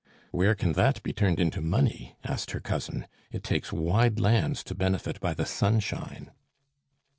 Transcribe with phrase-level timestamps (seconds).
[0.31, 3.05] "Where can that be turned into money?" asked her cousin.
[3.31, 6.31] "It takes wide lands to benefit by the sunshine."